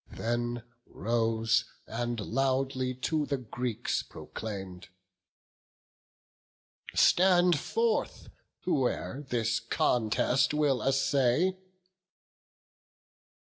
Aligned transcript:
Then 0.09 0.63
rose, 0.87 1.63
and 1.85 2.19
loudly 2.19 2.95
to 3.05 3.27
the 3.27 3.37
Greeks 3.37 4.01
proclaim'd, 4.01 4.87
"Stand 6.95 7.59
forth, 7.59 8.27
whoe'er 8.65 9.21
this 9.29 9.59
contest 9.59 10.55
will 10.55 10.81
essay." 10.81 11.55